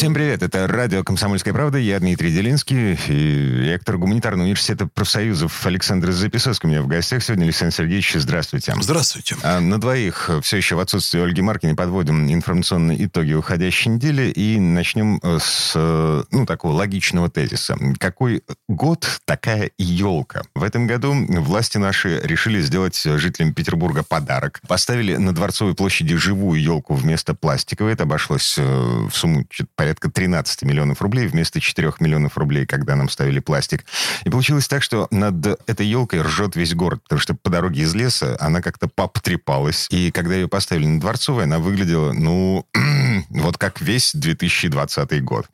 [0.00, 6.10] Всем привет, это радио «Комсомольская правда», я Дмитрий Делинский, и ректор гуманитарного университета профсоюзов Александр
[6.10, 7.44] Записовский у меня в гостях сегодня.
[7.44, 8.74] Александр Сергеевич, здравствуйте.
[8.80, 9.36] Здравствуйте.
[9.42, 14.58] А на двоих все еще в отсутствии Ольги Маркиной подводим информационные итоги уходящей недели и
[14.58, 15.74] начнем с
[16.30, 17.76] ну, такого логичного тезиса.
[17.98, 20.44] Какой год, такая елка.
[20.54, 24.62] В этом году власти наши решили сделать жителям Петербурга подарок.
[24.66, 27.92] Поставили на Дворцовой площади живую елку вместо пластиковой.
[27.92, 29.44] Это обошлось э, в сумму
[29.76, 33.84] порядка порядка 13 миллионов рублей вместо 4 миллионов рублей, когда нам ставили пластик.
[34.24, 37.94] И получилось так, что над этой елкой ржет весь город, потому что по дороге из
[37.94, 39.88] леса она как-то пообтрепалась.
[39.90, 42.66] И когда ее поставили на Дворцовой, она выглядела, ну,
[43.30, 45.48] вот как весь 2020 год.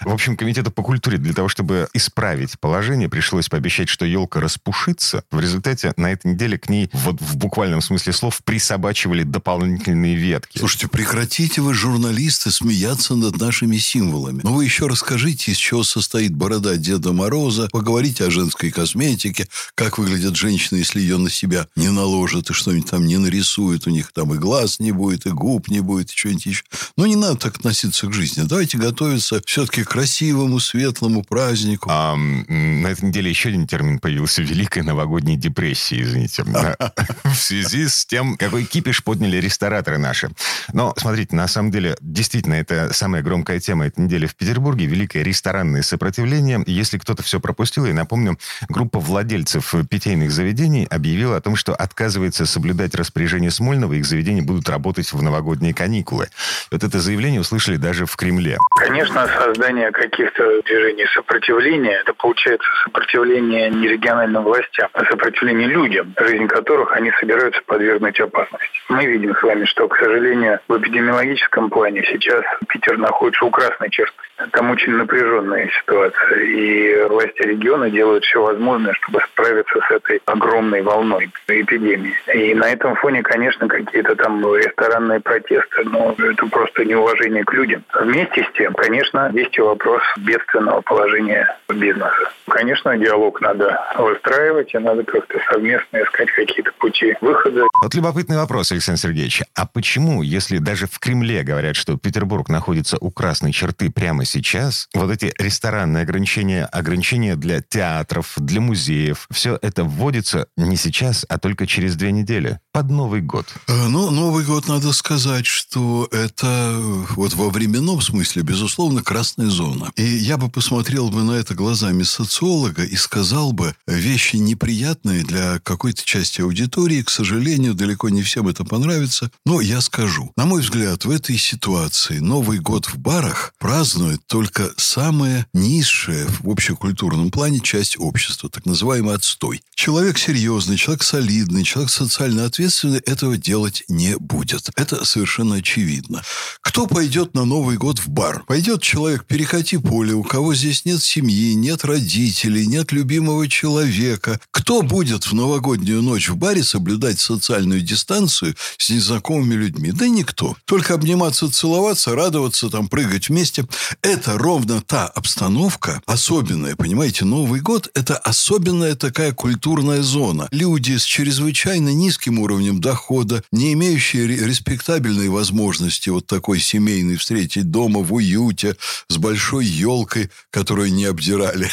[0.00, 5.24] В общем, комитету по культуре для того, чтобы исправить положение, пришлось пообещать, что елка распушится.
[5.30, 10.58] В результате на этой неделе к ней вот в буквальном смысле слов присобачивали дополнительные ветки.
[10.58, 14.40] Слушайте, прекратите вы, журналисты, смеяться над нашими этими символами.
[14.42, 19.98] Но вы еще расскажите, из чего состоит борода Деда Мороза, поговорите о женской косметике, как
[19.98, 24.12] выглядят женщины, если ее на себя не наложат, и что-нибудь там не нарисуют, у них
[24.12, 26.64] там и глаз не будет, и губ не будет, и что-нибудь еще.
[26.96, 28.42] Но не надо так относиться к жизни.
[28.42, 31.88] Давайте готовиться все-таки к красивому, светлому празднику.
[31.90, 34.42] А, на этой неделе еще один термин появился.
[34.42, 36.44] Великая новогодняя депрессия, извините.
[37.24, 40.30] В связи с тем, какой кипиш подняли рестораторы наши.
[40.72, 45.22] Но, смотрите, на самом деле, действительно, это самая громкая тема этой недели в Петербурге– великое
[45.22, 46.62] ресторанное сопротивление.
[46.66, 52.46] Если кто-то все пропустил, я напомню, группа владельцев питейных заведений объявила о том, что отказывается
[52.46, 56.28] соблюдать распоряжение Смольного, их заведения будут работать в новогодние каникулы.
[56.70, 58.58] Вот это заявление услышали даже в Кремле.
[58.78, 66.46] Конечно, создание каких-то движений сопротивления, это получается сопротивление не региональным властям, а сопротивление людям, жизнь
[66.46, 68.78] которых они собираются подвергнуть опасности.
[68.88, 73.88] Мы видим с вами, что, к сожалению, в эпидемиологическом плане сейчас Питер находится у красной
[73.90, 74.12] черты.
[74.50, 80.82] Там очень напряженная ситуация, и власти региона делают все возможное, чтобы справиться с этой огромной
[80.82, 82.14] волной эпидемии.
[82.34, 87.84] И на этом фоне, конечно, какие-то там ресторанные протесты, но это просто неуважение к людям.
[87.94, 92.32] Вместе с тем, конечно, есть и вопрос бедственного положения бизнеса.
[92.48, 97.62] Конечно, диалог надо выстраивать, и надо как-то совместно искать какие-то пути выхода.
[97.80, 99.42] Вот любопытный вопрос, Александр Сергеевич.
[99.54, 104.88] А почему, если даже в Кремле говорят, что Петербург находится у красной черты прямо сейчас,
[104.94, 111.38] вот эти ресторанные ограничения, ограничения для театров, для музеев, все это вводится не сейчас, а
[111.38, 113.46] только через две недели, под Новый год.
[113.68, 116.76] Э, ну, Новый год, надо сказать, что это
[117.16, 119.92] вот во временном смысле, безусловно, красная зона.
[119.96, 125.58] И я бы посмотрел бы на это глазами социолога и сказал бы, вещи неприятные для
[125.60, 130.32] какой-то части аудитории, к сожалению, далеко не всем это понравится, но я скажу.
[130.36, 136.50] На мой взгляд, в этой ситуации Новый год в барах празднует только самая низшая в
[136.50, 139.62] общекультурном плане часть общества, так называемый отстой.
[139.74, 144.68] Человек серьезный, человек солидный, человек социально ответственный этого делать не будет.
[144.76, 146.22] Это совершенно очевидно.
[146.60, 148.44] Кто пойдет на Новый год в бар?
[148.46, 154.40] Пойдет человек перекати поле, у кого здесь нет семьи, нет родителей, нет любимого человека.
[154.50, 159.92] Кто будет в новогоднюю ночь в баре соблюдать социальную дистанцию с незнакомыми людьми?
[159.92, 160.56] Да никто.
[160.66, 163.66] Только обниматься, целоваться, радоваться, там, прыгать вместе.
[164.02, 170.48] Это ровно та обстановка особенная, понимаете, Новый год– это особенная такая культурная зона.
[170.50, 178.00] Люди с чрезвычайно низким уровнем дохода, не имеющие респектабельной возможности вот такой семейной встретить дома
[178.00, 178.76] в уюте,
[179.08, 181.70] с большой елкой, которую не обдирали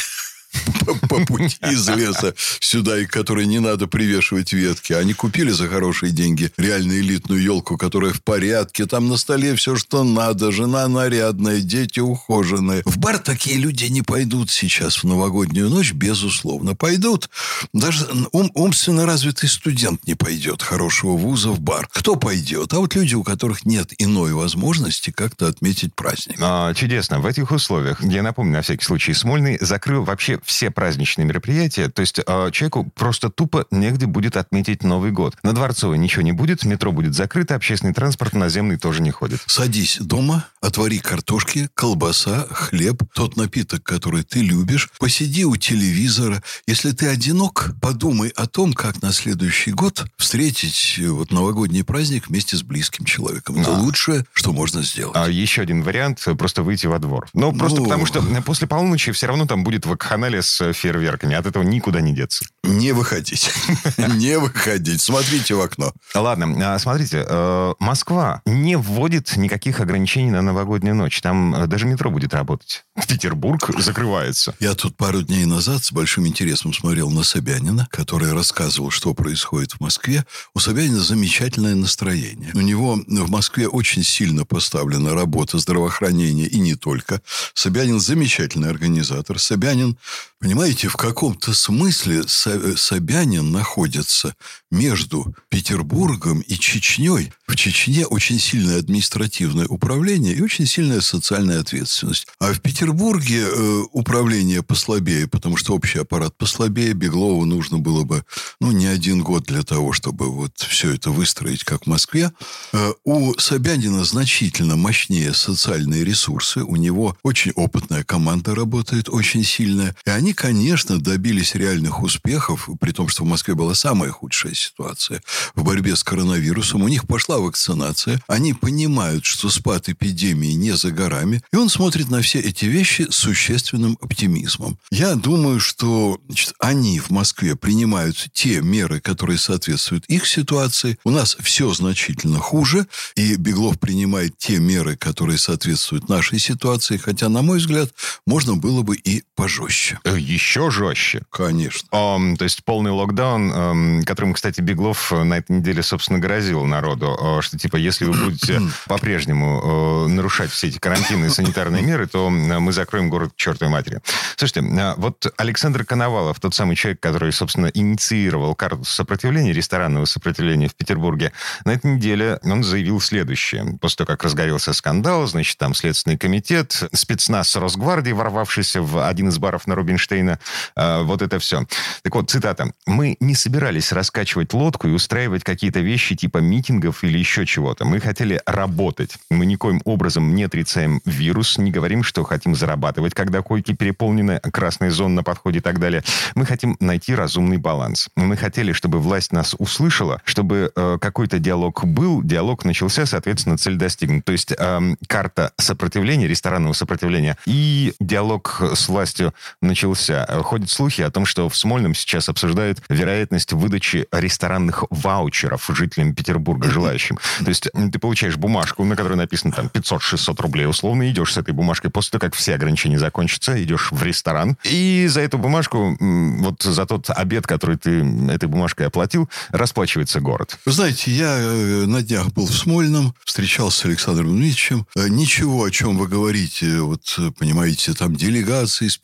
[1.08, 4.92] по пути из леса сюда, и которой не надо привешивать ветки.
[4.92, 8.86] Они купили за хорошие деньги реально элитную елку, которая в порядке.
[8.86, 10.52] Там на столе все, что надо.
[10.52, 12.82] Жена нарядная, дети ухоженные.
[12.84, 16.74] В бар такие люди не пойдут сейчас в новогоднюю ночь, безусловно.
[16.74, 17.30] Пойдут.
[17.72, 21.88] Даже ум, умственно развитый студент не пойдет хорошего вуза в бар.
[21.92, 22.72] Кто пойдет?
[22.72, 26.38] А вот люди, у которых нет иной возможности как-то отметить праздник.
[26.40, 27.20] А, чудесно.
[27.20, 31.88] В этих условиях, я напомню, на всякий случай, Смольный закрыл вообще все праздничные мероприятия.
[31.88, 35.36] То есть э, человеку просто тупо негде будет отметить Новый год.
[35.42, 39.40] На Дворцовой ничего не будет, метро будет закрыто, общественный транспорт наземный тоже не ходит.
[39.46, 46.42] Садись дома, отвори картошки, колбаса, хлеб, тот напиток, который ты любишь, посиди у телевизора.
[46.66, 52.28] Если ты одинок, подумай о том, как на следующий год встретить э, вот новогодний праздник
[52.28, 53.60] вместе с близким человеком.
[53.60, 53.78] Это А.
[53.78, 55.16] лучшее, что можно сделать.
[55.16, 57.28] А еще один вариант– просто выйти во двор.
[57.34, 57.84] Ну, просто Ну.
[57.84, 61.34] потому что после полуночи все равно там будет вакханалия с фейерверками.
[61.34, 62.44] От этого никуда не деться.
[62.62, 63.50] Не выходить.
[63.98, 65.00] Не выходить.
[65.00, 65.92] Смотрите в окно.
[66.14, 71.20] Ладно, а, смотрите, э, Москва не вводит никаких ограничений на новогоднюю ночь.
[71.20, 72.84] Там э, даже метро будет работать.
[73.08, 74.54] Петербург закрывается.
[74.60, 79.72] Я тут пару дней назад с большим интересом смотрел на Собянина, который рассказывал, что происходит
[79.72, 80.24] в Москве.
[80.54, 82.52] У Собянина замечательное настроение.
[82.54, 87.20] У него в Москве очень сильно поставлена работа здравоохранения и не только.
[87.54, 89.38] Собянин замечательный организатор.
[89.38, 89.96] Собянин,
[90.38, 94.34] понимаете, в каком-то смысле Со- Собянин находится
[94.70, 97.32] между Петербургом и Чечней.
[97.46, 102.26] В Чечне очень сильное административное управление и очень сильная социальная ответственность.
[102.38, 106.94] А в Петербурге э, управление послабее, потому что общий аппарат послабее.
[106.94, 108.24] Беглову нужно было бы,
[108.60, 112.32] ну, не один год для того, чтобы вот все это выстроить, как в Москве.
[112.72, 116.62] Э, у Собянина значительно мощнее социальные ресурсы.
[116.62, 119.94] У него очень опытная команда работает, очень сильная.
[120.06, 125.22] И они, конечно, добились реальных успехов, при том, что в Москве была самая худшая ситуация
[125.54, 126.82] в борьбе с коронавирусом.
[126.82, 128.22] У них пошла вакцинация.
[128.26, 131.42] Они понимают, что спад эпидемии не за горами.
[131.52, 134.78] И он смотрит на все эти вещи с существенным оптимизмом.
[134.90, 140.98] Я думаю, что значит, они в Москве принимают те меры, которые соответствуют их ситуации.
[141.04, 142.86] У нас все значительно хуже.
[143.14, 146.96] И Беглов принимает те меры, которые соответствуют нашей ситуации.
[146.96, 147.92] Хотя, на мой взгляд,
[148.26, 149.91] можно было бы и пожестче.
[150.04, 151.22] Э, Еще жестче.
[151.30, 151.88] Конечно.
[151.92, 156.64] Ам, то есть полный локдаун, ам, которым, кстати, Беглов э, на этой неделе, собственно, грозил
[156.64, 162.06] народу, э, что, типа, если вы будете по-прежнему э, нарушать все эти карантинные санитарные меры,
[162.06, 164.00] то мы закроем город к чертовой матери.
[164.36, 170.68] Слушайте, э, вот Александр Коновалов, тот самый человек, который, собственно, инициировал карту сопротивления, ресторанного сопротивления
[170.68, 171.32] в Петербурге,
[171.64, 173.78] на этой неделе он заявил следующее.
[173.80, 179.38] После того, как разгорелся скандал, значит, там Следственный комитет, спецназ Росгвардии, ворвавшийся в один из
[179.38, 180.38] баров на Рубинштейна,
[180.76, 181.66] э, вот это все.
[182.02, 182.72] Так вот, цитата.
[182.86, 187.84] «Мы не собирались раскачивать лодку и устраивать какие-то вещи типа митингов или еще чего-то.
[187.84, 189.16] Мы хотели работать.
[189.30, 194.90] Мы никоим образом не отрицаем вирус, не говорим, что хотим зарабатывать, когда койки переполнены, красная
[194.90, 196.02] зона на подходе и так далее.
[196.34, 198.08] Мы хотим найти разумный баланс.
[198.16, 203.76] Мы хотели, чтобы власть нас услышала, чтобы э, какой-то диалог был, диалог начался, соответственно, цель
[203.76, 204.26] достигнута.
[204.26, 209.71] То есть эм, карта сопротивления, ресторанного сопротивления и диалог с властью начался.
[209.74, 216.14] Э, Ходят слухи о том, что в Смольном сейчас обсуждают вероятность выдачи ресторанных ваучеров жителям
[216.14, 217.18] Петербурга желающим.
[217.40, 221.52] То есть ты получаешь бумажку, на которой написано там 500-600 рублей, условно идешь с этой
[221.54, 221.90] бумажкой.
[221.90, 224.56] После того, как все ограничения закончатся, идешь в ресторан.
[224.64, 230.58] И за эту бумажку, вот за тот обед, который ты этой бумажкой оплатил, расплачивается город.
[230.66, 234.86] Знаете, я э, на днях был в Смольном, встречался с Александром Дмитриевичем.
[234.96, 238.96] Э, Ничего, о чем вы говорите, вот, э, понимаете, там, делегации с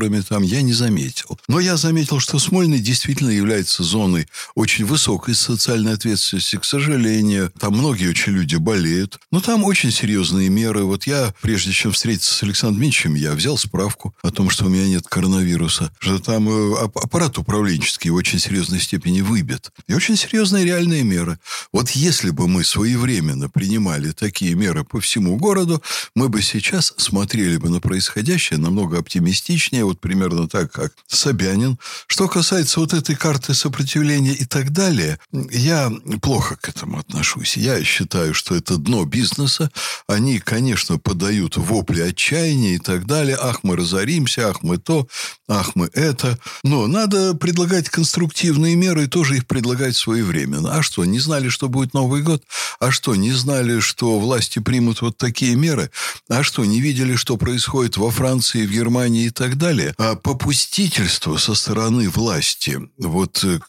[0.00, 1.38] переговорами, там, я не заметил.
[1.48, 6.56] Но я заметил, что Смольный действительно является зоной очень высокой социальной ответственности.
[6.56, 9.18] К сожалению, там многие очень люди болеют.
[9.30, 10.84] Но там очень серьезные меры.
[10.84, 14.68] Вот я, прежде чем встретиться с Александром Дмитриевичем, я взял справку о том, что у
[14.68, 15.92] меня нет коронавируса.
[15.98, 19.70] Что там э, ап- аппарат управленческий в очень серьезной степени выбит.
[19.88, 21.38] И очень серьезные реальные меры.
[21.72, 25.82] Вот если бы мы своевременно принимали такие меры по всему городу,
[26.14, 31.78] мы бы сейчас смотрели бы на происходящее намного оптимистичнее, вот примерно так, как Собянин.
[32.06, 35.18] Что касается вот этой карты сопротивления и так далее,
[35.50, 35.92] я
[36.22, 37.56] плохо к этому отношусь.
[37.56, 39.70] Я считаю, что это дно бизнеса.
[40.06, 43.36] Они, конечно, подают вопли отчаяния и так далее.
[43.40, 45.08] Ах, мы разоримся, ах, мы то,
[45.48, 46.38] ах, мы это.
[46.62, 50.74] Но надо предлагать конструктивные меры и тоже их предлагать своевременно.
[50.74, 52.44] А что, не знали, что будет Новый год?
[52.78, 55.90] А что, не знали, что власти примут вот такие меры?
[56.28, 59.79] А что, не видели, что происходит во Франции, в Германии и так далее?
[59.98, 62.80] А попустительство со стороны власти.
[62.98, 63.60] Вот э,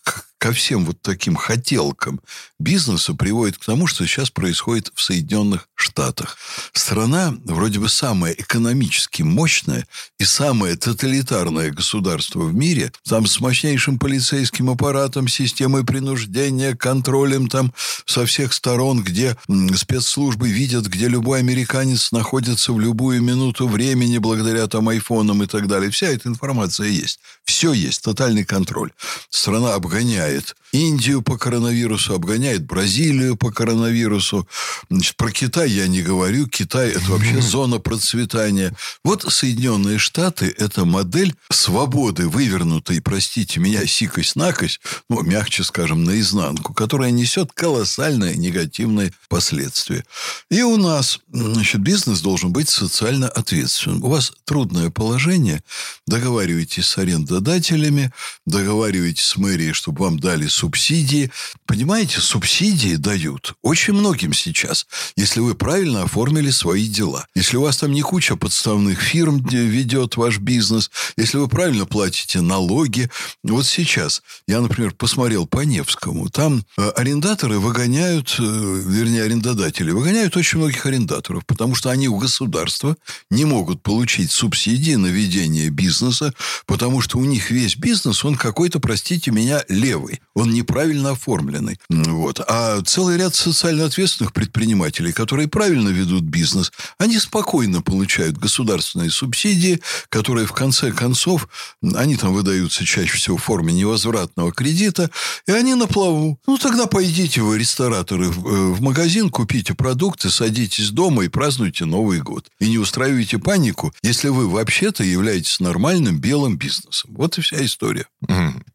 [0.42, 2.20] ко всем вот таким хотелкам
[2.58, 6.36] бизнеса приводит к тому, что сейчас происходит в Соединенных Штатах.
[6.74, 9.86] Страна вроде бы самая экономически мощная
[10.20, 17.72] и самое тоталитарное государство в мире, там с мощнейшим полицейским аппаратом, системой принуждения, контролем там
[18.08, 19.38] со всех сторон, где
[19.76, 25.68] спецслужбы видят, где любой американец находится в любую минуту времени благодаря там айфонам и так
[25.68, 25.92] далее.
[25.92, 27.20] Вся эта информация есть.
[27.44, 28.02] Все есть.
[28.02, 28.92] Тотальный контроль.
[29.30, 30.56] Страна обгоняет знает.
[30.72, 34.48] Индию по коронавирусу, обгоняет Бразилию по коронавирусу.
[34.90, 36.48] Значит, про Китай я не говорю.
[36.48, 38.74] Китай– это вообще зона процветания.
[39.04, 47.12] Вот Соединенные Штаты– это модель свободы, вывернутой, простите меня, сикость-накость, ну, мягче скажем, наизнанку, которая
[47.12, 50.06] несет колоссальные негативные последствия.
[50.50, 54.04] И у нас, значит, бизнес должен быть социально ответственным.
[54.04, 55.64] У вас трудное положение,
[56.08, 58.12] договариваетесь с арендодателями,
[58.46, 61.32] договариваетесь с мэрией, чтобы вам дали субсидии.
[61.66, 67.26] Понимаете, субсидии дают очень многим сейчас, если вы правильно оформили свои дела.
[67.34, 72.42] Если у вас там не куча подставных фирм ведет ваш бизнес, если вы правильно платите
[72.42, 73.10] налоги.
[73.44, 76.30] Вот сейчас я, например, посмотрел по Невскому.
[76.30, 82.18] Там э, арендаторы выгоняют, э, вернее, арендодатели выгоняют очень многих арендаторов, потому что они у
[82.18, 82.96] государства
[83.32, 86.34] не могут получить субсидии на ведение бизнеса,
[86.68, 90.22] потому что у них весь бизнес, он какой-то, простите меня, левый.
[90.36, 91.80] Он неправильно оформленный.
[91.90, 92.40] Вот.
[92.48, 99.82] А целый ряд социально ответственных предпринимателей, которые правильно ведут бизнес, они спокойно получают государственные субсидии,
[100.10, 101.48] которые в конце концов,
[101.96, 105.10] они там выдаются чаще всего в форме невозвратного кредита,
[105.48, 106.40] и они на плаву.
[106.48, 112.20] Ну, тогда пойдите вы, рестораторы, э, в магазин, купите продукты, садитесь дома и празднуйте Новый
[112.20, 112.48] год.
[112.60, 117.12] И не устраивайте панику, если вы вообще-то являетесь нормальным белым бизнесом.
[117.16, 118.08] Вот и вся история.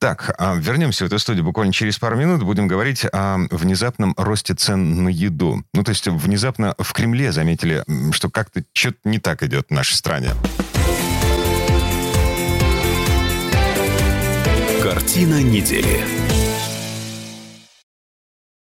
[0.06, 2.44] Так, а вернемся в эту студию буквально через пару минут.
[2.44, 5.64] Будем говорить о внезапном росте цен на еду.
[5.74, 7.82] Ну, то есть, внезапно в Кремле заметили,
[8.12, 10.30] что как-то что-то не так идет в нашей стране.
[14.80, 16.25] Картина недели.